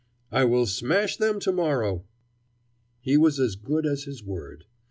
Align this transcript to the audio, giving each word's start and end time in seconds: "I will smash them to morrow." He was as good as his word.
"I 0.31 0.45
will 0.45 0.65
smash 0.65 1.17
them 1.17 1.39
to 1.41 1.51
morrow." 1.51 2.05
He 3.01 3.17
was 3.17 3.39
as 3.39 3.55
good 3.55 3.85
as 3.85 4.05
his 4.05 4.23
word. 4.23 4.65